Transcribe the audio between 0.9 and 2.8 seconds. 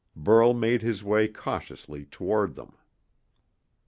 way cautiously toward them.